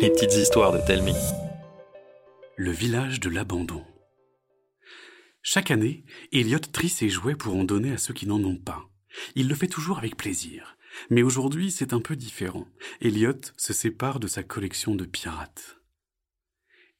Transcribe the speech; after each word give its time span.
Les 0.00 0.10
petites 0.10 0.34
histoires 0.34 0.72
de 0.72 0.78
Telmi. 0.86 1.14
Le 2.56 2.70
village 2.70 3.18
de 3.18 3.30
l'abandon. 3.30 3.84
Chaque 5.42 5.70
année, 5.70 6.04
Elliot 6.32 6.58
trie 6.58 6.88
ses 6.88 7.08
jouets 7.08 7.34
pour 7.34 7.56
en 7.56 7.64
donner 7.64 7.92
à 7.92 7.98
ceux 7.98 8.12
qui 8.12 8.26
n'en 8.26 8.42
ont 8.44 8.58
pas. 8.58 8.90
Il 9.34 9.48
le 9.48 9.54
fait 9.54 9.68
toujours 9.68 9.98
avec 9.98 10.16
plaisir. 10.16 10.76
Mais 11.08 11.22
aujourd'hui, 11.22 11.70
c'est 11.70 11.92
un 11.92 12.00
peu 12.00 12.14
différent. 12.14 12.68
Elliot 13.00 13.40
se 13.56 13.72
sépare 13.72 14.20
de 14.20 14.26
sa 14.26 14.42
collection 14.42 14.94
de 14.94 15.04
pirates. 15.04 15.78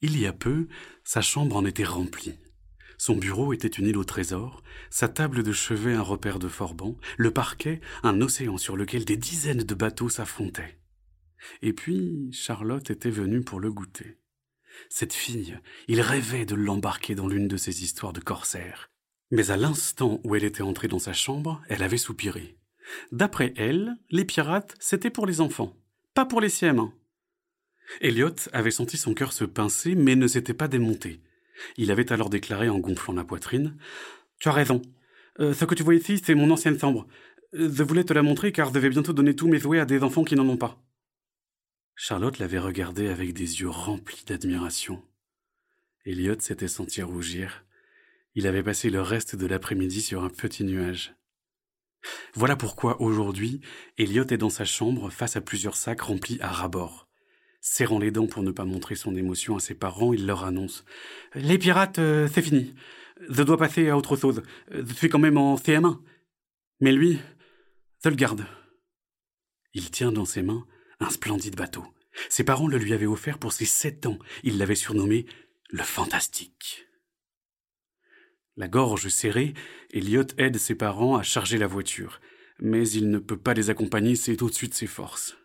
Il 0.01 0.19
y 0.19 0.25
a 0.25 0.33
peu, 0.33 0.67
sa 1.03 1.21
chambre 1.21 1.55
en 1.55 1.65
était 1.65 1.83
remplie. 1.83 2.39
Son 2.97 3.15
bureau 3.15 3.53
était 3.53 3.67
une 3.67 3.85
île 3.85 3.97
au 3.97 4.05
trésor, 4.05 4.63
sa 4.89 5.07
table 5.07 5.43
de 5.43 5.51
chevet 5.51 5.93
un 5.93 6.01
repère 6.01 6.39
de 6.39 6.47
Forban, 6.47 6.97
le 7.17 7.31
parquet 7.31 7.79
un 8.01 8.21
océan 8.21 8.57
sur 8.57 8.75
lequel 8.75 9.05
des 9.05 9.17
dizaines 9.17 9.63
de 9.63 9.75
bateaux 9.75 10.09
s'affrontaient. 10.09 10.76
Et 11.61 11.73
puis 11.73 12.29
Charlotte 12.31 12.89
était 12.89 13.09
venue 13.09 13.41
pour 13.41 13.59
le 13.59 13.71
goûter. 13.71 14.17
Cette 14.89 15.13
fille, 15.13 15.57
il 15.87 16.01
rêvait 16.01 16.45
de 16.45 16.55
l'embarquer 16.55 17.15
dans 17.15 17.27
l'une 17.27 17.47
de 17.47 17.57
ces 17.57 17.83
histoires 17.83 18.13
de 18.13 18.19
corsaires. 18.19 18.89
Mais 19.31 19.51
à 19.51 19.57
l'instant 19.57 20.21
où 20.23 20.35
elle 20.35 20.43
était 20.43 20.61
entrée 20.61 20.87
dans 20.87 20.99
sa 20.99 21.13
chambre, 21.13 21.61
elle 21.67 21.83
avait 21.83 21.97
soupiré. 21.97 22.57
D'après 23.11 23.53
elle, 23.57 23.95
les 24.09 24.23
pirates, 24.23 24.75
c'était 24.79 25.09
pour 25.09 25.25
les 25.25 25.41
enfants, 25.41 25.75
pas 26.13 26.25
pour 26.25 26.39
les 26.39 26.49
siens. 26.49 26.93
Elliot 28.01 28.35
avait 28.53 28.71
senti 28.71 28.97
son 28.97 29.13
cœur 29.13 29.33
se 29.33 29.43
pincer, 29.43 29.95
mais 29.95 30.15
ne 30.15 30.27
s'était 30.27 30.53
pas 30.53 30.67
démonté. 30.67 31.21
Il 31.77 31.91
avait 31.91 32.11
alors 32.11 32.29
déclaré 32.29 32.69
en 32.69 32.79
gonflant 32.79 33.13
la 33.13 33.23
poitrine 33.23 33.75
Tu 34.39 34.49
as 34.49 34.53
raison. 34.53 34.81
Euh, 35.39 35.53
ce 35.53 35.65
que 35.65 35.75
tu 35.75 35.83
vois 35.83 35.95
ici, 35.95 36.21
c'est 36.23 36.35
mon 36.35 36.51
ancienne 36.51 36.79
chambre. 36.79 37.07
Je 37.53 37.83
voulais 37.83 38.03
te 38.03 38.13
la 38.13 38.23
montrer 38.23 38.51
car 38.51 38.69
je 38.69 38.73
devais 38.73 38.89
bientôt 38.89 39.13
donner 39.13 39.35
tous 39.35 39.47
mes 39.47 39.59
jouets 39.59 39.79
à 39.79 39.85
des 39.85 40.03
enfants 40.03 40.23
qui 40.23 40.35
n'en 40.35 40.47
ont 40.47 40.57
pas. 40.57 40.81
Charlotte 41.99 42.37
l'avait 42.37 42.59
regardé 42.59 43.07
avec 43.07 43.33
des 43.33 43.59
yeux 43.59 43.69
remplis 43.69 44.23
d'admiration. 44.23 45.03
Elliot 46.05 46.39
s'était 46.39 46.67
senti 46.67 47.01
rougir. 47.01 47.65
Il 48.35 48.45
avait 48.45 48.61
passé 48.61 48.91
le 48.91 49.01
reste 49.01 49.35
de 49.35 49.47
l'après-midi 49.47 50.03
sur 50.03 50.23
un 50.23 50.29
petit 50.29 50.63
nuage. 50.63 51.15
Voilà 52.35 52.55
pourquoi 52.55 53.01
aujourd'hui, 53.01 53.61
Elliot 53.97 54.27
est 54.29 54.37
dans 54.37 54.51
sa 54.51 54.63
chambre 54.63 55.09
face 55.09 55.37
à 55.37 55.41
plusieurs 55.41 55.75
sacs 55.75 56.01
remplis 56.01 56.37
à 56.39 56.49
ras-bord. 56.49 57.07
Serrant 57.61 57.97
les 57.97 58.11
dents 58.11 58.27
pour 58.27 58.43
ne 58.43 58.51
pas 58.51 58.63
montrer 58.63 58.93
son 58.93 59.15
émotion 59.15 59.55
à 59.55 59.59
ses 59.59 59.73
parents, 59.73 60.13
il 60.13 60.27
leur 60.27 60.43
annonce 60.43 60.85
Les 61.33 61.57
pirates, 61.57 61.97
euh, 61.97 62.29
c'est 62.31 62.43
fini. 62.43 62.75
Je 63.27 63.41
dois 63.41 63.57
passer 63.57 63.89
à 63.89 63.97
autre 63.97 64.15
chose. 64.15 64.43
Je 64.71 64.93
suis 64.93 65.09
quand 65.09 65.17
même 65.17 65.39
en 65.39 65.55
CM1. 65.55 65.97
Mais 66.79 66.91
lui, 66.91 67.17
je 68.03 68.09
le 68.09 68.15
garde. 68.15 68.45
Il 69.73 69.89
tient 69.89 70.11
dans 70.11 70.25
ses 70.25 70.43
mains 70.43 70.63
un 70.99 71.09
splendide 71.09 71.55
bateau. 71.55 71.85
Ses 72.29 72.43
parents 72.43 72.67
le 72.67 72.77
lui 72.77 72.93
avaient 72.93 73.05
offert 73.05 73.37
pour 73.37 73.53
ses 73.53 73.65
sept 73.65 74.05
ans. 74.05 74.17
Il 74.43 74.57
l'avait 74.57 74.75
surnommé 74.75 75.25
le 75.69 75.83
Fantastique. 75.83 76.85
La 78.55 78.67
gorge 78.67 79.07
serrée, 79.09 79.53
Elliot 79.91 80.25
aide 80.37 80.57
ses 80.57 80.73
parents 80.75 81.15
à 81.15 81.23
charger 81.23 81.59
la 81.59 81.67
voiture, 81.67 82.19
mais 82.59 82.89
il 82.89 83.11
ne 83.11 83.19
peut 83.19 83.37
pas 83.37 83.53
les 83.53 83.69
accompagner, 83.69 84.15
c'est 84.15 84.41
au-dessus 84.41 84.67
de 84.67 84.73
ses 84.73 84.87
forces. 84.87 85.37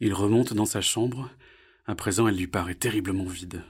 Il 0.00 0.12
remonte 0.12 0.52
dans 0.52 0.66
sa 0.66 0.82
chambre. 0.82 1.30
À 1.86 1.94
présent, 1.94 2.28
elle 2.28 2.36
lui 2.36 2.46
paraît 2.46 2.74
terriblement 2.74 3.24
vide. 3.24 3.64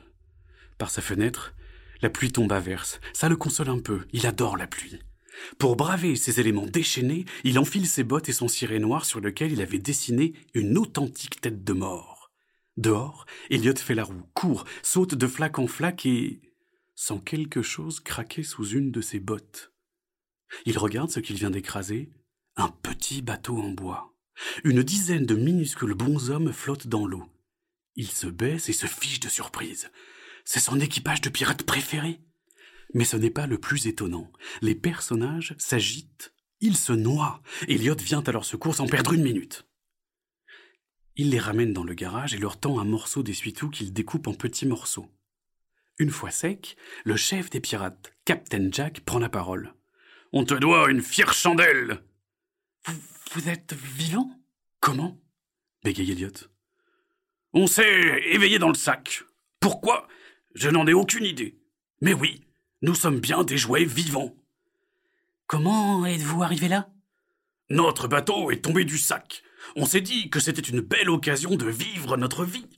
Par 0.76 0.90
sa 0.90 1.02
fenêtre, 1.02 1.54
la 2.02 2.10
pluie 2.10 2.32
tombe 2.32 2.52
à 2.52 2.58
verse. 2.58 3.00
Ça 3.12 3.28
le 3.28 3.36
console 3.36 3.68
un 3.68 3.78
peu. 3.78 4.06
Il 4.12 4.26
adore 4.26 4.56
la 4.56 4.66
pluie. 4.66 4.98
Pour 5.58 5.76
braver 5.76 6.16
ces 6.16 6.40
éléments 6.40 6.66
déchaînés, 6.66 7.24
il 7.44 7.58
enfile 7.58 7.86
ses 7.86 8.04
bottes 8.04 8.28
et 8.28 8.32
son 8.32 8.48
ciré 8.48 8.78
noir 8.78 9.04
sur 9.04 9.20
lequel 9.20 9.52
il 9.52 9.60
avait 9.60 9.78
dessiné 9.78 10.34
une 10.54 10.78
authentique 10.78 11.40
tête 11.40 11.64
de 11.64 11.72
mort. 11.72 12.30
Dehors, 12.76 13.26
Elliot 13.50 13.76
fait 13.76 13.94
la 13.94 14.04
roue, 14.04 14.22
court, 14.34 14.64
saute 14.82 15.14
de 15.14 15.26
flaque 15.26 15.58
en 15.58 15.66
flaque 15.66 16.04
et 16.06 16.40
sent 16.94 17.20
quelque 17.24 17.62
chose 17.62 18.00
craquer 18.00 18.42
sous 18.42 18.68
une 18.68 18.90
de 18.90 19.00
ses 19.00 19.20
bottes. 19.20 19.72
Il 20.64 20.78
regarde 20.78 21.10
ce 21.10 21.20
qu'il 21.20 21.36
vient 21.36 21.50
d'écraser, 21.50 22.10
un 22.56 22.68
petit 22.68 23.22
bateau 23.22 23.58
en 23.58 23.70
bois. 23.70 24.14
Une 24.64 24.82
dizaine 24.82 25.26
de 25.26 25.34
minuscules 25.34 25.94
bonshommes 25.94 26.52
flottent 26.52 26.88
dans 26.88 27.06
l'eau. 27.06 27.24
Il 27.94 28.10
se 28.10 28.26
baisse 28.26 28.68
et 28.68 28.74
se 28.74 28.86
fiche 28.86 29.20
de 29.20 29.28
surprise. 29.28 29.90
C'est 30.44 30.60
son 30.60 30.78
équipage 30.80 31.22
de 31.22 31.30
pirates 31.30 31.62
préféré. 31.62 32.20
Mais 32.94 33.04
ce 33.04 33.16
n'est 33.16 33.30
pas 33.30 33.46
le 33.46 33.58
plus 33.58 33.86
étonnant. 33.86 34.32
Les 34.62 34.74
personnages 34.74 35.54
s'agitent, 35.58 36.32
ils 36.60 36.76
se 36.76 36.92
noient. 36.92 37.42
Elliot 37.68 37.96
vient 37.96 38.22
à 38.22 38.32
leur 38.32 38.44
secours 38.44 38.74
sans 38.74 38.86
perdre 38.86 39.12
une 39.12 39.22
minute. 39.22 39.66
Il 41.16 41.30
les 41.30 41.38
ramène 41.38 41.72
dans 41.72 41.84
le 41.84 41.94
garage 41.94 42.34
et 42.34 42.38
leur 42.38 42.60
tend 42.60 42.78
un 42.78 42.84
morceau 42.84 43.22
d'essuie-tout 43.22 43.70
qu'il 43.70 43.92
découpe 43.92 44.26
en 44.26 44.34
petits 44.34 44.66
morceaux. 44.66 45.10
Une 45.98 46.10
fois 46.10 46.30
sec, 46.30 46.76
le 47.04 47.16
chef 47.16 47.48
des 47.48 47.60
pirates, 47.60 48.14
Captain 48.26 48.68
Jack, 48.70 49.00
prend 49.00 49.18
la 49.18 49.30
parole. 49.30 49.74
On 50.32 50.44
te 50.44 50.54
doit 50.54 50.90
une 50.90 51.00
fière 51.00 51.32
chandelle. 51.32 52.02
Vous, 52.84 53.00
vous 53.32 53.48
êtes 53.48 53.74
vivant? 53.74 54.30
Comment? 54.80 55.18
bégaye 55.82 56.12
Elliot. 56.12 56.32
On 57.54 57.66
s'est 57.66 58.22
éveillé 58.26 58.58
dans 58.58 58.68
le 58.68 58.74
sac. 58.74 59.22
Pourquoi? 59.60 60.08
Je 60.54 60.68
n'en 60.68 60.86
ai 60.86 60.92
aucune 60.92 61.24
idée. 61.24 61.58
Mais 62.02 62.12
oui, 62.12 62.45
nous 62.86 62.94
sommes 62.94 63.18
bien 63.18 63.42
des 63.42 63.58
jouets 63.58 63.84
vivants. 63.84 64.36
Comment 65.48 66.06
êtes-vous 66.06 66.44
arrivé 66.44 66.68
là? 66.68 66.88
Notre 67.68 68.06
bateau 68.06 68.52
est 68.52 68.62
tombé 68.62 68.84
du 68.84 68.96
sac. 68.96 69.42
On 69.74 69.86
s'est 69.86 70.00
dit 70.00 70.30
que 70.30 70.38
c'était 70.38 70.62
une 70.62 70.82
belle 70.82 71.10
occasion 71.10 71.56
de 71.56 71.66
vivre 71.66 72.16
notre 72.16 72.44
vie. 72.44 72.68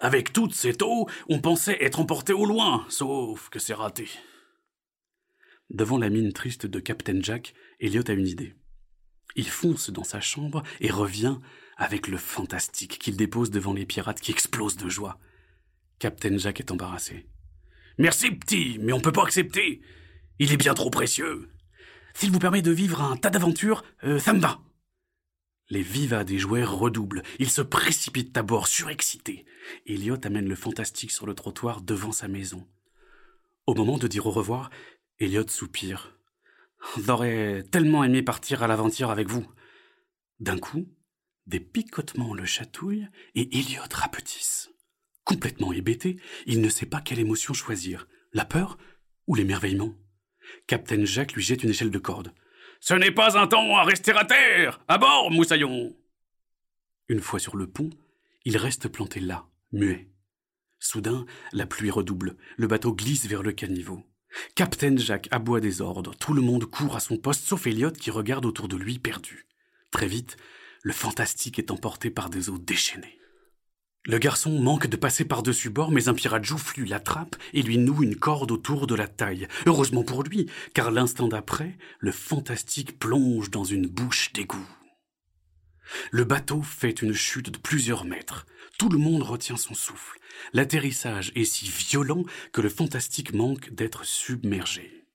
Avec 0.00 0.32
toute 0.32 0.52
cette 0.52 0.82
eau, 0.82 1.08
on 1.28 1.38
pensait 1.38 1.80
être 1.80 2.00
emporté 2.00 2.32
au 2.32 2.44
loin, 2.44 2.84
sauf 2.88 3.50
que 3.50 3.60
c'est 3.60 3.72
raté. 3.72 4.08
Devant 5.70 5.98
la 5.98 6.10
mine 6.10 6.32
triste 6.32 6.66
de 6.66 6.80
Captain 6.80 7.22
Jack, 7.22 7.54
Elliot 7.78 8.02
a 8.08 8.14
une 8.14 8.26
idée. 8.26 8.56
Il 9.36 9.46
fonce 9.46 9.90
dans 9.90 10.02
sa 10.02 10.20
chambre 10.20 10.64
et 10.80 10.90
revient 10.90 11.38
avec 11.76 12.08
le 12.08 12.16
fantastique 12.16 12.98
qu'il 12.98 13.16
dépose 13.16 13.52
devant 13.52 13.74
les 13.74 13.86
pirates 13.86 14.20
qui 14.20 14.32
explosent 14.32 14.76
de 14.76 14.88
joie. 14.88 15.20
Captain 16.00 16.36
Jack 16.36 16.58
est 16.58 16.72
embarrassé. 16.72 17.28
Merci, 17.98 18.30
petit, 18.30 18.78
mais 18.80 18.92
on 18.92 19.00
peut 19.00 19.12
pas 19.12 19.24
accepter. 19.24 19.82
Il 20.38 20.52
est 20.52 20.56
bien 20.56 20.74
trop 20.74 20.90
précieux. 20.90 21.50
S'il 22.14 22.30
vous 22.30 22.38
permet 22.38 22.62
de 22.62 22.70
vivre 22.70 23.02
un 23.02 23.16
tas 23.16 23.30
d'aventures, 23.30 23.84
euh, 24.04 24.18
ça 24.18 24.32
me 24.32 24.40
va. 24.40 24.60
Les 25.70 25.82
vivas 25.82 26.24
des 26.24 26.38
joueurs 26.38 26.76
redoublent. 26.76 27.22
Ils 27.38 27.50
se 27.50 27.62
précipitent 27.62 28.36
à 28.36 28.42
bord, 28.42 28.66
surexcités. 28.66 29.46
Elliot 29.86 30.18
amène 30.24 30.48
le 30.48 30.54
fantastique 30.54 31.12
sur 31.12 31.26
le 31.26 31.34
trottoir 31.34 31.80
devant 31.80 32.12
sa 32.12 32.28
maison. 32.28 32.66
Au 33.66 33.74
moment 33.74 33.96
de 33.96 34.08
dire 34.08 34.26
au 34.26 34.30
revoir, 34.30 34.70
Elliot 35.18 35.46
soupire. 35.48 36.18
J'aurais 36.98 37.62
tellement 37.70 38.04
aimé 38.04 38.22
partir 38.22 38.62
à 38.62 38.66
l'aventure 38.66 39.10
avec 39.10 39.28
vous. 39.28 39.46
D'un 40.40 40.58
coup, 40.58 40.88
des 41.46 41.60
picotements 41.60 42.34
le 42.34 42.44
chatouillent 42.44 43.08
et 43.34 43.58
Elliot 43.58 43.82
rapetisse. 43.92 44.71
Complètement 45.32 45.72
hébété, 45.72 46.18
il 46.44 46.60
ne 46.60 46.68
sait 46.68 46.84
pas 46.84 47.00
quelle 47.00 47.18
émotion 47.18 47.54
choisir, 47.54 48.06
la 48.34 48.44
peur 48.44 48.76
ou 49.26 49.34
l'émerveillement. 49.34 49.94
Captain 50.66 51.06
Jacques 51.06 51.32
lui 51.32 51.42
jette 51.42 51.62
une 51.62 51.70
échelle 51.70 51.90
de 51.90 51.98
corde. 51.98 52.34
Ce 52.80 52.92
n'est 52.92 53.10
pas 53.10 53.38
un 53.38 53.46
temps 53.46 53.74
à 53.76 53.82
rester 53.82 54.12
à 54.12 54.26
terre. 54.26 54.80
À 54.88 54.98
bord, 54.98 55.30
moussaillon. 55.30 55.96
Une 57.08 57.20
fois 57.20 57.38
sur 57.38 57.56
le 57.56 57.66
pont, 57.66 57.88
il 58.44 58.58
reste 58.58 58.88
planté 58.88 59.20
là, 59.20 59.46
muet. 59.72 60.10
Soudain, 60.78 61.24
la 61.52 61.64
pluie 61.64 61.90
redouble, 61.90 62.36
le 62.58 62.66
bateau 62.66 62.92
glisse 62.92 63.26
vers 63.26 63.42
le 63.42 63.52
caniveau. 63.52 64.04
Captain 64.54 64.98
Jacques 64.98 65.28
aboie 65.30 65.60
des 65.60 65.80
ordres, 65.80 66.14
tout 66.14 66.34
le 66.34 66.42
monde 66.42 66.66
court 66.66 66.94
à 66.94 67.00
son 67.00 67.16
poste 67.16 67.46
sauf 67.46 67.66
Elliot 67.66 67.92
qui 67.92 68.10
regarde 68.10 68.44
autour 68.44 68.68
de 68.68 68.76
lui 68.76 68.98
perdu. 68.98 69.46
Très 69.92 70.08
vite, 70.08 70.36
le 70.82 70.92
fantastique 70.92 71.58
est 71.58 71.70
emporté 71.70 72.10
par 72.10 72.28
des 72.28 72.50
eaux 72.50 72.58
déchaînées. 72.58 73.18
Le 74.04 74.18
garçon 74.18 74.58
manque 74.58 74.88
de 74.88 74.96
passer 74.96 75.24
par-dessus 75.24 75.70
bord, 75.70 75.92
mais 75.92 76.08
un 76.08 76.14
pirate 76.14 76.44
joufflu 76.44 76.84
l'attrape 76.84 77.36
et 77.52 77.62
lui 77.62 77.78
noue 77.78 78.02
une 78.02 78.16
corde 78.16 78.50
autour 78.50 78.88
de 78.88 78.96
la 78.96 79.06
taille. 79.06 79.46
Heureusement 79.64 80.02
pour 80.02 80.24
lui, 80.24 80.46
car 80.74 80.90
l'instant 80.90 81.28
d'après, 81.28 81.78
le 82.00 82.10
fantastique 82.10 82.98
plonge 82.98 83.50
dans 83.50 83.62
une 83.62 83.86
bouche 83.86 84.32
d'égout. 84.32 84.68
Le 86.10 86.24
bateau 86.24 86.62
fait 86.62 87.00
une 87.02 87.12
chute 87.12 87.50
de 87.50 87.58
plusieurs 87.58 88.04
mètres. 88.04 88.44
Tout 88.76 88.88
le 88.88 88.98
monde 88.98 89.22
retient 89.22 89.56
son 89.56 89.74
souffle. 89.74 90.18
L'atterrissage 90.52 91.30
est 91.36 91.44
si 91.44 91.68
violent 91.68 92.24
que 92.52 92.60
le 92.60 92.70
fantastique 92.70 93.32
manque 93.32 93.70
d'être 93.70 94.04
submergé. 94.04 95.06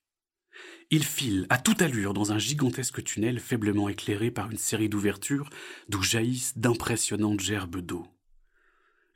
Il 0.92 1.04
file 1.04 1.46
à 1.50 1.58
toute 1.58 1.82
allure 1.82 2.14
dans 2.14 2.32
un 2.32 2.40
gigantesque 2.40 3.04
tunnel 3.04 3.42
faiblement 3.42 3.90
éclairé 3.90 4.32
par 4.32 4.50
une 4.50 4.58
série 4.58 4.88
d'ouvertures 4.88 5.50
d'où 5.90 6.02
jaillissent 6.02 6.58
d'impressionnantes 6.58 7.42
gerbes 7.42 7.82
d'eau. 7.82 8.08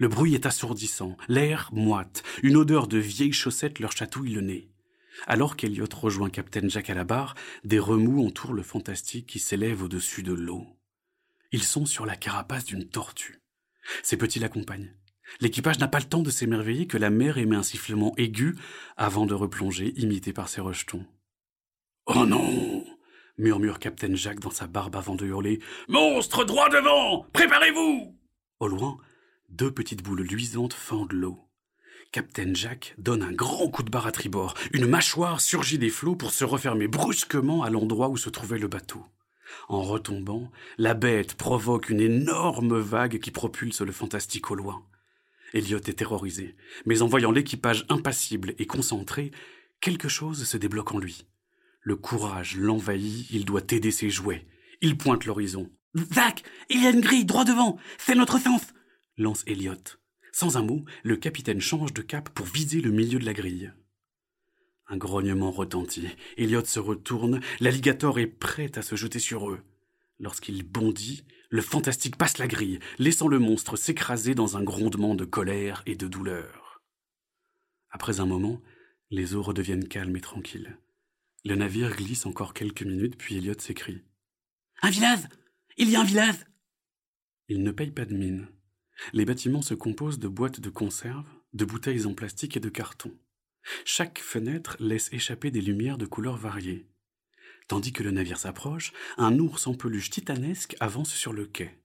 Le 0.02 0.08
bruit 0.08 0.34
est 0.34 0.48
assourdissant, 0.48 1.16
l'air 1.28 1.70
moite, 1.74 2.24
une 2.42 2.58
odeur 2.58 2.88
de 2.88 2.98
vieilles 2.98 3.34
chaussettes 3.34 3.78
leur 3.78 3.92
chatouille 3.92 4.34
le 4.34 4.42
nez. 4.42 4.72
Alors 5.28 5.56
qu'Eliot 5.56 5.86
rejoint 5.94 6.32
Captain 6.32 6.68
Jack 6.68 6.90
à 6.90 6.96
la 6.96 7.04
barre, 7.04 7.36
des 7.64 7.78
remous 7.78 8.26
entourent 8.26 8.56
le 8.56 8.64
fantastique 8.64 9.28
qui 9.28 9.38
s'élève 9.38 9.84
au-dessus 9.84 10.24
de 10.24 10.34
l'eau. 10.34 10.66
Ils 11.52 11.62
sont 11.62 11.86
sur 11.86 12.08
la 12.08 12.16
carapace 12.16 12.66
d'une 12.66 12.90
tortue. 12.90 13.44
Ses 14.02 14.18
petits 14.18 14.40
l'accompagnent. 14.40 14.92
L'équipage 15.40 15.78
n'a 15.78 15.88
pas 15.88 16.00
le 16.00 16.06
temps 16.06 16.24
de 16.24 16.32
s'émerveiller 16.32 16.88
que 16.88 16.98
la 16.98 17.12
mer 17.12 17.38
émet 17.38 17.56
un 17.56 17.62
sifflement 17.62 18.16
aigu 18.18 18.56
avant 18.98 19.28
de 19.28 19.36
replonger, 19.36 19.94
imité 19.98 20.34
par 20.34 20.50
ses 20.50 20.62
rejetons. 20.62 21.06
Oh 22.08 22.26
non 22.26 22.84
murmure 23.38 23.78
Captain 23.78 24.16
Jack 24.16 24.40
dans 24.40 24.50
sa 24.50 24.66
barbe 24.66 24.96
avant 24.96 25.14
de 25.14 25.28
hurler. 25.28 25.60
Monstre 25.88 26.44
droit 26.44 26.70
devant 26.70 27.28
Préparez-vous 27.34 28.16
Au 28.60 28.68
loin, 28.68 28.98
deux 29.52 29.72
petites 29.72 30.04
boules 30.04 30.22
luisantes 30.22 30.74
fendent 30.74 31.14
l'eau. 31.14 31.40
Captain 32.12 32.54
Jack 32.54 32.96
donne 32.98 33.24
un 33.24 33.32
grand 33.32 33.70
coup 33.70 33.84
de 33.84 33.90
barre 33.90 34.08
à 34.08 34.12
tribord. 34.12 34.56
Une 34.74 34.88
mâchoire 34.88 35.40
surgit 35.40 35.78
des 35.78 35.90
flots 35.90 36.16
pour 36.16 36.32
se 36.32 36.44
refermer 36.44 36.88
brusquement 36.88 37.64
à 37.64 37.70
l'endroit 37.70 38.10
où 38.10 38.18
se 38.18 38.30
trouvait 38.30 38.60
le 38.60 38.68
bateau. 38.68 39.06
En 39.68 39.82
retombant, 39.82 40.52
la 40.78 40.94
bête 40.94 41.36
provoque 41.36 41.90
une 41.90 42.02
énorme 42.02 42.80
vague 42.80 43.20
qui 43.20 43.32
propulse 43.32 43.82
le 43.82 43.92
fantastique 43.92 44.52
au 44.52 44.56
loin. 44.56 44.84
Elliot 45.54 45.80
est 45.80 45.98
terrorisé, 45.98 46.56
mais 46.86 47.02
en 47.02 47.08
voyant 47.08 47.32
l'équipage 47.32 47.86
impassible 47.90 48.56
et 48.58 48.66
concentré, 48.66 49.32
quelque 49.82 50.08
chose 50.08 50.46
se 50.46 50.58
débloque 50.58 50.94
en 50.94 51.00
lui. 51.00 51.26
Le 51.82 51.98
courage 51.98 52.56
l'envahit, 52.58 53.30
il 53.32 53.44
doit 53.44 53.62
aider 53.70 53.92
ses 53.92 54.10
jouets. 54.10 54.48
Il 54.82 54.98
pointe 54.98 55.26
l'horizon. 55.26 55.70
Zach, 56.14 56.44
il 56.70 56.82
y 56.82 56.88
a 56.88 56.92
une 56.92 57.02
grille 57.02 57.26
droit 57.26 57.44
devant, 57.44 57.78
c'est 57.98 58.16
notre 58.16 58.40
sens 58.40 58.62
lance 59.18 59.44
Elliot. 59.48 59.98
Sans 60.32 60.58
un 60.58 60.64
mot, 60.64 60.86
le 61.04 61.18
capitaine 61.18 61.62
change 61.62 61.94
de 61.94 62.02
cap 62.02 62.30
pour 62.30 62.46
viser 62.46 62.82
le 62.82 62.92
milieu 62.92 63.20
de 63.20 63.26
la 63.26 63.34
grille. 63.34 63.74
Un 64.88 64.98
grognement 64.98 65.52
retentit. 65.52 66.10
Elliot 66.38 66.66
se 66.66 66.80
retourne, 66.80 67.42
l'alligator 67.60 68.20
est 68.20 68.28
prêt 68.28 68.78
à 68.78 68.82
se 68.82 68.96
jeter 68.96 69.20
sur 69.20 69.50
eux. 69.50 69.62
Lorsqu'il 70.20 70.64
bondit, 70.64 71.24
le 71.50 71.62
fantastique 71.62 72.16
passe 72.16 72.38
la 72.38 72.48
grille, 72.48 72.80
laissant 73.00 73.28
le 73.28 73.40
monstre 73.40 73.76
s'écraser 73.76 74.36
dans 74.36 74.58
un 74.58 74.64
grondement 74.64 75.16
de 75.16 75.26
colère 75.26 75.82
et 75.86 75.96
de 75.96 76.08
douleur. 76.08 76.82
Après 77.90 78.20
un 78.20 78.26
moment, 78.26 78.62
les 79.10 79.36
eaux 79.36 79.42
redeviennent 79.42 79.88
calmes 79.88 80.16
et 80.16 80.22
tranquilles. 80.22 80.78
Le 81.44 81.56
navire 81.56 81.96
glisse 81.96 82.26
encore 82.26 82.54
quelques 82.54 82.84
minutes, 82.84 83.18
puis 83.18 83.38
Elliot 83.38 83.60
s'écrie. 83.60 84.02
Un 84.82 84.90
village 84.90 85.28
Il 85.78 85.90
y 85.90 85.96
a 85.96 86.02
un 86.02 86.06
village 86.06 86.46
Il 87.50 87.64
ne 87.64 87.72
paye 87.72 87.92
pas 87.92 88.06
de 88.06 88.14
mine. 88.14 88.48
Les 89.14 89.26
bâtiments 89.26 89.62
se 89.62 89.74
composent 89.74 90.20
de 90.20 90.28
boîtes 90.28 90.60
de 90.60 90.70
conserve, 90.70 91.28
de 91.54 91.66
bouteilles 91.66 92.06
en 92.06 92.14
plastique 92.14 92.58
et 92.58 92.60
de 92.62 92.70
carton. 92.70 93.12
Chaque 93.86 94.20
fenêtre 94.20 94.78
laisse 94.80 95.12
échapper 95.12 95.52
des 95.52 95.62
lumières 95.62 95.98
de 95.98 96.06
couleurs 96.06 96.38
variées. 96.38 96.88
Tandis 97.68 97.94
que 97.94 98.04
le 98.04 98.12
navire 98.12 98.38
s'approche, 98.38 98.92
un 99.18 99.38
ours 99.40 99.68
en 99.68 99.74
peluche 99.74 100.10
titanesque 100.10 100.76
avance 100.80 101.14
sur 101.14 101.34
le 101.34 101.46
quai. 101.46 101.78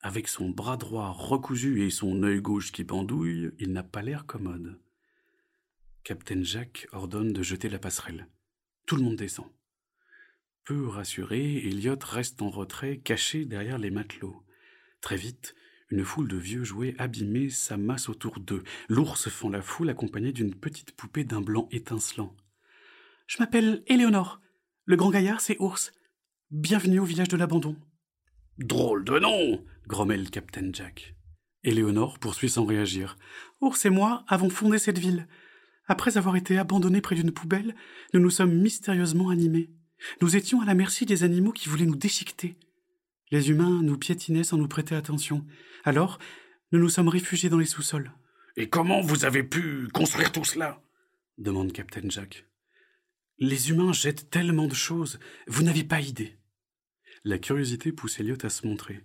Avec 0.00 0.26
son 0.26 0.48
bras 0.48 0.76
droit 0.76 1.10
recousu 1.10 1.84
et 1.84 1.90
son 1.90 2.22
œil 2.22 2.40
gauche 2.40 2.72
qui 2.72 2.84
pendouille, 2.84 3.52
il 3.58 3.72
n'a 3.72 3.82
pas 3.82 4.02
l'air 4.02 4.26
commode. 4.26 4.80
Captain 6.02 6.42
Jack 6.42 6.88
ordonne 6.92 7.32
de 7.32 7.42
jeter 7.42 7.68
la 7.68 7.78
passerelle. 7.78 8.26
Tout 8.86 8.96
le 8.96 9.02
monde 9.02 9.16
descend. 9.16 9.46
Peu 10.64 10.88
rassuré, 10.88 11.58
Elliot 11.58 11.98
reste 12.02 12.42
en 12.42 12.50
retrait, 12.50 12.98
caché 12.98 13.44
derrière 13.44 13.78
les 13.78 13.90
matelots. 13.90 14.44
Très 15.00 15.16
vite, 15.16 15.54
une 15.92 16.04
foule 16.04 16.26
de 16.26 16.38
vieux 16.38 16.64
jouets 16.64 16.94
abîmés 16.98 17.50
s'amasse 17.50 18.08
autour 18.08 18.40
d'eux. 18.40 18.62
L'ours 18.88 19.28
fend 19.28 19.50
la 19.50 19.60
foule 19.60 19.90
accompagné 19.90 20.32
d'une 20.32 20.54
petite 20.54 20.92
poupée 20.92 21.22
d'un 21.22 21.42
blanc 21.42 21.68
étincelant. 21.70 22.34
Je 23.26 23.36
m'appelle 23.38 23.82
Éléonore. 23.86 24.40
Le 24.86 24.96
grand 24.96 25.10
gaillard, 25.10 25.42
c'est 25.42 25.58
Ours. 25.60 25.92
Bienvenue 26.50 26.98
au 26.98 27.04
village 27.04 27.28
de 27.28 27.36
l'abandon. 27.36 27.76
Drôle 28.56 29.04
de 29.04 29.18
nom 29.18 29.62
grommelle 29.86 30.30
Captain 30.30 30.70
Jack. 30.72 31.14
Éléonore 31.62 32.18
poursuit 32.18 32.48
sans 32.48 32.64
réagir. 32.64 33.16
Ours 33.60 33.84
et 33.84 33.90
moi 33.90 34.24
avons 34.28 34.48
fondé 34.48 34.78
cette 34.78 34.98
ville. 34.98 35.28
Après 35.86 36.16
avoir 36.16 36.36
été 36.36 36.56
abandonnés 36.56 37.02
près 37.02 37.16
d'une 37.16 37.32
poubelle, 37.32 37.74
nous 38.14 38.20
nous 38.20 38.30
sommes 38.30 38.54
mystérieusement 38.54 39.28
animés. 39.28 39.68
Nous 40.22 40.36
étions 40.36 40.62
à 40.62 40.64
la 40.64 40.74
merci 40.74 41.04
des 41.04 41.22
animaux 41.22 41.52
qui 41.52 41.68
voulaient 41.68 41.84
nous 41.84 41.96
déchiqueter. 41.96 42.56
Les 43.32 43.48
humains 43.48 43.80
nous 43.82 43.96
piétinaient 43.96 44.44
sans 44.44 44.58
nous 44.58 44.68
prêter 44.68 44.94
attention. 44.94 45.46
Alors, 45.84 46.18
nous 46.70 46.78
nous 46.78 46.90
sommes 46.90 47.08
réfugiés 47.08 47.48
dans 47.48 47.58
les 47.58 47.64
sous-sols. 47.64 48.12
Et 48.56 48.68
comment 48.68 49.00
vous 49.00 49.24
avez 49.24 49.42
pu 49.42 49.88
construire 49.88 50.30
tout 50.30 50.44
cela? 50.44 50.82
demande 51.38 51.72
Captain 51.72 52.10
Jack. 52.10 52.46
Les 53.38 53.70
humains 53.70 53.94
jettent 53.94 54.28
tellement 54.28 54.66
de 54.66 54.74
choses, 54.74 55.18
vous 55.46 55.62
n'avez 55.62 55.82
pas 55.82 56.02
idée. 56.02 56.36
La 57.24 57.38
curiosité 57.38 57.90
pousse 57.90 58.20
Elliot 58.20 58.36
à 58.42 58.50
se 58.50 58.66
montrer. 58.66 59.02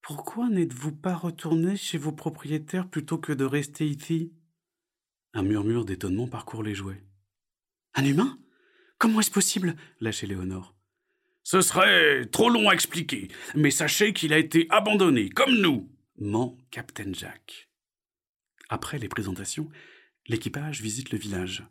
Pourquoi 0.00 0.48
n'êtes-vous 0.48 0.92
pas 0.92 1.14
retourné 1.14 1.76
chez 1.76 1.98
vos 1.98 2.12
propriétaires 2.12 2.88
plutôt 2.88 3.18
que 3.18 3.34
de 3.34 3.44
rester 3.44 3.86
ici? 3.86 4.32
Un 5.34 5.42
murmure 5.42 5.84
d'étonnement 5.84 6.26
parcourt 6.26 6.62
les 6.62 6.74
jouets. 6.74 7.04
Un 7.94 8.04
humain? 8.06 8.38
Comment 8.96 9.20
est-ce 9.20 9.30
possible? 9.30 9.76
lâche 10.00 10.22
Léonore. 10.22 10.75
Ce 11.48 11.60
serait 11.60 12.26
trop 12.26 12.50
long 12.50 12.68
à 12.68 12.72
expliquer, 12.72 13.28
mais 13.54 13.70
sachez 13.70 14.12
qu'il 14.12 14.32
a 14.32 14.38
été 14.38 14.66
abandonné, 14.68 15.28
comme 15.28 15.60
nous, 15.60 15.88
ment 16.18 16.58
Captain 16.72 17.12
Jack. 17.12 17.68
Après 18.68 18.98
les 18.98 19.06
présentations, 19.06 19.68
l'équipage 20.26 20.80
visite 20.80 21.12
le 21.12 21.18
village. 21.18 21.62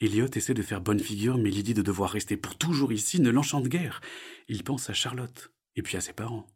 Elliot 0.00 0.28
essaie 0.36 0.54
de 0.54 0.62
faire 0.62 0.80
bonne 0.80 1.00
figure, 1.00 1.38
mais 1.38 1.50
l'idée 1.50 1.74
de 1.74 1.82
devoir 1.82 2.10
rester 2.10 2.36
pour 2.36 2.56
toujours 2.56 2.92
ici 2.92 3.20
ne 3.20 3.30
l'enchante 3.30 3.66
guère. 3.66 4.00
Il 4.46 4.62
pense 4.62 4.90
à 4.90 4.94
Charlotte, 4.94 5.50
et 5.74 5.82
puis 5.82 5.96
à 5.96 6.00
ses 6.00 6.12
parents. 6.12 6.46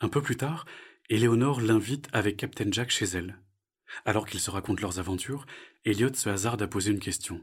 Un 0.00 0.08
peu 0.08 0.22
plus 0.22 0.36
tard, 0.36 0.66
Éléonore 1.08 1.60
l'invite 1.60 2.08
avec 2.12 2.36
Captain 2.36 2.72
Jack 2.72 2.90
chez 2.90 3.06
elle. 3.06 3.38
Alors 4.04 4.26
qu'ils 4.26 4.40
se 4.40 4.50
racontent 4.50 4.82
leurs 4.82 4.98
aventures, 4.98 5.46
Elliot 5.84 6.14
se 6.14 6.30
hasarde 6.30 6.62
à 6.62 6.66
poser 6.66 6.90
une 6.90 6.98
question. 6.98 7.40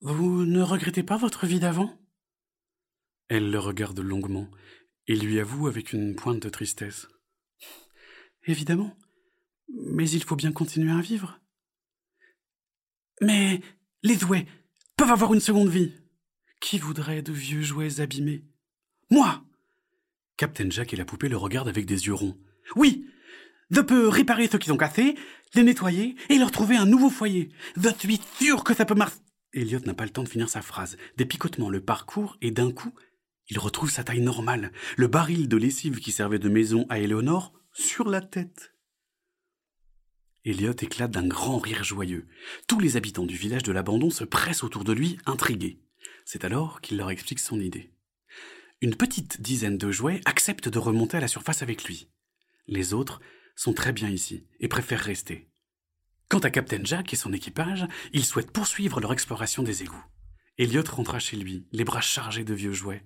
Vous 0.00 0.44
ne 0.44 0.62
regrettez 0.62 1.02
pas 1.02 1.16
votre 1.16 1.44
vie 1.44 1.58
d'avant? 1.58 2.01
Elle 3.28 3.50
le 3.50 3.58
regarde 3.58 4.00
longuement 4.00 4.48
et 5.06 5.16
lui 5.16 5.40
avoue 5.40 5.66
avec 5.66 5.92
une 5.92 6.14
pointe 6.14 6.42
de 6.42 6.48
tristesse. 6.48 7.08
Évidemment. 8.46 8.96
Mais 9.68 10.08
il 10.10 10.22
faut 10.22 10.36
bien 10.36 10.52
continuer 10.52 10.92
à 10.92 11.00
vivre. 11.00 11.40
Mais 13.20 13.60
les 14.02 14.18
jouets 14.18 14.46
peuvent 14.96 15.10
avoir 15.10 15.32
une 15.32 15.40
seconde 15.40 15.68
vie. 15.68 15.92
Qui 16.60 16.78
voudrait 16.78 17.22
de 17.22 17.32
vieux 17.32 17.62
jouets 17.62 18.00
abîmés? 18.00 18.44
Moi 19.10 19.42
Captain 20.36 20.70
Jack 20.70 20.92
et 20.92 20.96
la 20.96 21.04
poupée 21.04 21.28
le 21.28 21.36
regardent 21.36 21.68
avec 21.68 21.86
des 21.86 22.06
yeux 22.06 22.14
ronds. 22.14 22.36
Oui 22.76 23.06
Je 23.70 23.80
peux 23.80 24.08
réparer 24.08 24.48
ceux 24.48 24.58
qui 24.58 24.68
sont 24.68 24.76
cassés, 24.76 25.14
les 25.54 25.62
nettoyer 25.62 26.16
et 26.28 26.38
leur 26.38 26.50
trouver 26.50 26.76
un 26.76 26.86
nouveau 26.86 27.10
foyer. 27.10 27.50
Je 27.76 27.88
suis 27.98 28.20
sûr 28.40 28.64
que 28.64 28.74
ça 28.74 28.84
peut 28.84 28.94
marcher. 28.94 29.18
Elliot 29.52 29.80
n'a 29.80 29.94
pas 29.94 30.04
le 30.04 30.10
temps 30.10 30.22
de 30.22 30.28
finir 30.28 30.48
sa 30.48 30.62
phrase. 30.62 30.96
Des 31.16 31.26
picotements 31.26 31.70
le 31.70 31.84
parcourent 31.84 32.38
et 32.40 32.50
d'un 32.50 32.72
coup, 32.72 32.92
il 33.52 33.58
retrouve 33.58 33.90
sa 33.90 34.02
taille 34.02 34.22
normale, 34.22 34.72
le 34.96 35.08
baril 35.08 35.46
de 35.46 35.58
lessive 35.58 36.00
qui 36.00 36.10
servait 36.10 36.38
de 36.38 36.48
maison 36.48 36.86
à 36.88 37.00
Éléonore 37.00 37.52
sur 37.74 38.08
la 38.08 38.22
tête. 38.22 38.72
Elliot 40.46 40.72
éclate 40.72 41.10
d'un 41.10 41.26
grand 41.26 41.58
rire 41.58 41.84
joyeux. 41.84 42.26
Tous 42.66 42.80
les 42.80 42.96
habitants 42.96 43.26
du 43.26 43.36
village 43.36 43.62
de 43.62 43.70
l'abandon 43.70 44.08
se 44.08 44.24
pressent 44.24 44.64
autour 44.64 44.84
de 44.84 44.94
lui, 44.94 45.18
intrigués. 45.26 45.82
C'est 46.24 46.46
alors 46.46 46.80
qu'il 46.80 46.96
leur 46.96 47.10
explique 47.10 47.40
son 47.40 47.60
idée. 47.60 47.92
Une 48.80 48.96
petite 48.96 49.42
dizaine 49.42 49.76
de 49.76 49.92
jouets 49.92 50.22
acceptent 50.24 50.70
de 50.70 50.78
remonter 50.78 51.18
à 51.18 51.20
la 51.20 51.28
surface 51.28 51.60
avec 51.60 51.84
lui. 51.84 52.08
Les 52.66 52.94
autres 52.94 53.20
sont 53.54 53.74
très 53.74 53.92
bien 53.92 54.08
ici 54.08 54.46
et 54.60 54.68
préfèrent 54.68 54.98
rester. 54.98 55.50
Quant 56.30 56.38
à 56.38 56.48
Captain 56.48 56.82
Jack 56.84 57.12
et 57.12 57.16
son 57.16 57.34
équipage, 57.34 57.86
ils 58.14 58.24
souhaitent 58.24 58.50
poursuivre 58.50 58.98
leur 58.98 59.12
exploration 59.12 59.62
des 59.62 59.82
égouts. 59.82 60.06
Elliot 60.58 60.84
rentra 60.90 61.18
chez 61.18 61.36
lui, 61.36 61.66
les 61.72 61.84
bras 61.84 62.00
chargés 62.00 62.44
de 62.44 62.54
vieux 62.54 62.72
jouets. 62.72 63.04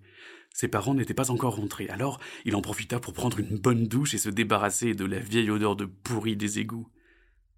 Ses 0.57 0.69
parents 0.69 0.95
n'étaient 0.95 1.13
pas 1.13 1.31
encore 1.31 1.57
rentrés, 1.57 1.87
alors 1.91 2.19
il 2.47 2.57
en 2.57 2.63
profita 2.63 2.99
pour 2.99 3.13
prendre 3.13 3.39
une 3.39 3.59
bonne 3.59 3.87
douche 3.87 4.15
et 4.15 4.19
se 4.19 4.31
débarrasser 4.31 4.95
de 4.95 5.05
la 5.05 5.19
vieille 5.19 5.51
odeur 5.51 5.77
de 5.77 5.85
pourri 5.85 6.35
des 6.35 6.61
égouts. 6.61 6.89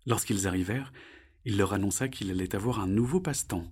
Lorsqu'ils 0.05 0.49
arrivèrent, 0.49 0.93
il 1.45 1.59
leur 1.59 1.75
annonça 1.75 2.09
qu'il 2.09 2.29
allait 2.33 2.57
avoir 2.57 2.81
un 2.81 2.89
nouveau 2.89 3.21
passe-temps, 3.21 3.71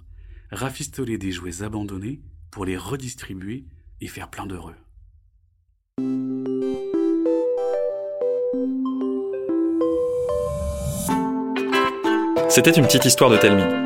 rafistoler 0.53 1.19
des 1.19 1.33
jouets 1.33 1.63
abandonnés 1.63 2.21
pour 2.53 2.65
les 2.65 2.77
redistribuer 2.77 3.65
et 4.01 4.07
faire 4.07 4.31
plein 4.31 4.47
d'heureux. 4.47 4.77
C'était 12.49 12.71
une 12.71 12.85
petite 12.85 13.07
histoire 13.07 13.31
de 13.31 13.39
Telmi. 13.39 13.86